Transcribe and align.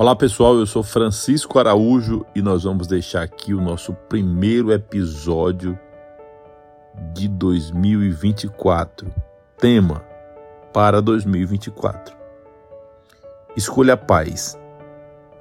Olá 0.00 0.16
pessoal, 0.16 0.56
eu 0.56 0.64
sou 0.64 0.82
Francisco 0.82 1.58
Araújo 1.58 2.24
e 2.34 2.40
nós 2.40 2.62
vamos 2.62 2.86
deixar 2.86 3.20
aqui 3.20 3.52
o 3.52 3.60
nosso 3.60 3.92
primeiro 3.92 4.72
episódio 4.72 5.78
de 7.12 7.28
2024. 7.28 9.12
Tema 9.58 10.02
para 10.72 11.02
2024. 11.02 12.16
Escolha 13.54 13.92
a 13.92 13.96
paz 13.98 14.58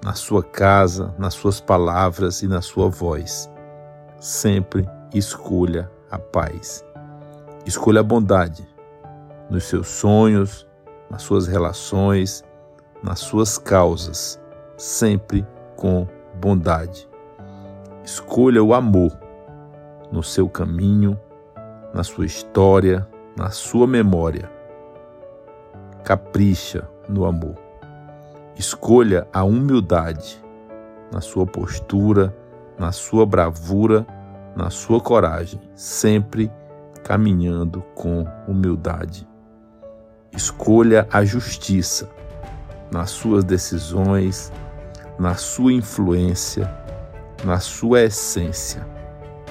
na 0.03 0.11
sua 0.11 0.43
casa, 0.43 1.15
nas 1.17 1.35
suas 1.35 1.61
palavras 1.61 2.41
e 2.41 2.47
na 2.49 2.61
sua 2.61 2.89
voz. 2.89 3.49
Sempre 4.19 4.85
escolha 5.13 5.89
a 6.11 6.19
paz. 6.19 6.83
Escolha 7.65 8.01
a 8.01 8.03
bondade 8.03 8.67
nos 9.49 9.63
seus 9.63 9.87
sonhos, 9.87 10.67
nas 11.09 11.21
suas 11.21 11.47
relações, 11.47 12.43
nas 13.01 13.19
suas 13.19 13.57
causas 13.57 14.37
sempre 14.79 15.45
com 15.75 16.07
bondade. 16.39 17.07
Escolha 18.03 18.63
o 18.63 18.73
amor 18.73 19.11
no 20.09 20.23
seu 20.23 20.49
caminho, 20.49 21.19
na 21.93 22.01
sua 22.03 22.25
história, 22.25 23.07
na 23.35 23.49
sua 23.49 23.85
memória. 23.85 24.49
Capricha 26.03 26.89
no 27.07 27.25
amor. 27.25 27.55
Escolha 28.55 29.27
a 29.33 29.43
humildade 29.43 30.41
na 31.11 31.21
sua 31.21 31.45
postura, 31.45 32.35
na 32.77 32.91
sua 32.91 33.25
bravura, 33.25 34.05
na 34.55 34.69
sua 34.69 35.01
coragem, 35.01 35.59
sempre 35.75 36.51
caminhando 37.03 37.81
com 37.95 38.25
humildade. 38.47 39.27
Escolha 40.31 41.07
a 41.11 41.25
justiça 41.25 42.09
nas 42.91 43.09
suas 43.09 43.43
decisões, 43.43 44.51
na 45.19 45.35
sua 45.35 45.73
influência, 45.73 46.71
na 47.43 47.59
sua 47.59 48.03
essência, 48.03 48.87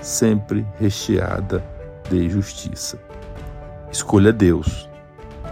sempre 0.01 0.67
recheada 0.81 1.63
de 2.09 2.29
justiça. 2.29 2.99
Escolha 3.93 4.33
Deus 4.33 4.89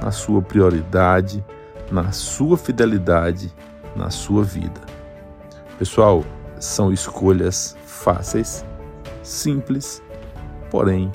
na 0.02 0.10
sua 0.10 0.42
prioridade, 0.42 1.44
na 1.90 2.12
sua 2.12 2.56
fidelidade, 2.56 3.52
na 3.94 4.10
sua 4.10 4.42
vida. 4.42 4.80
Pessoal, 5.78 6.24
são 6.58 6.92
escolhas 6.92 7.76
fáceis, 7.84 8.64
simples, 9.22 10.02
porém 10.70 11.10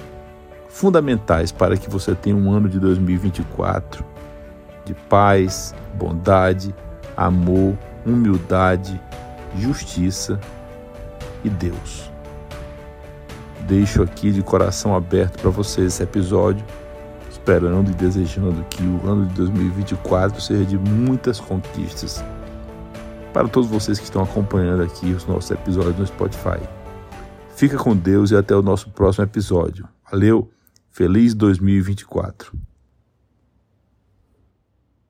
fundamentais 0.69 1.51
para 1.51 1.75
que 1.75 1.89
você 1.89 2.15
tenha 2.15 2.35
um 2.35 2.51
ano 2.51 2.69
de 2.69 2.79
2024 2.79 4.05
de 4.85 4.93
paz, 4.93 5.75
bondade, 5.95 6.73
amor, 7.15 7.77
humildade, 8.05 8.99
justiça 9.57 10.39
e 11.43 11.49
Deus. 11.49 12.11
Deixo 13.61 14.01
aqui 14.01 14.31
de 14.31 14.41
coração 14.41 14.95
aberto 14.95 15.39
para 15.39 15.49
vocês 15.49 15.93
esse 15.93 16.03
episódio, 16.03 16.65
esperando 17.29 17.91
e 17.91 17.93
desejando 17.93 18.63
que 18.65 18.83
o 18.83 19.09
ano 19.09 19.25
de 19.27 19.33
2024 19.35 20.41
seja 20.41 20.65
de 20.65 20.77
muitas 20.77 21.39
conquistas. 21.39 22.23
Para 23.33 23.47
todos 23.47 23.69
vocês 23.69 23.97
que 23.97 24.03
estão 24.03 24.23
acompanhando 24.23 24.83
aqui 24.83 25.13
os 25.13 25.25
nossos 25.25 25.51
episódios 25.51 25.97
no 25.97 26.07
Spotify. 26.07 26.59
Fica 27.55 27.77
com 27.77 27.95
Deus 27.95 28.31
e 28.31 28.35
até 28.35 28.55
o 28.55 28.61
nosso 28.61 28.89
próximo 28.89 29.23
episódio. 29.23 29.87
Valeu, 30.11 30.51
feliz 30.89 31.33
2024. 31.33 32.70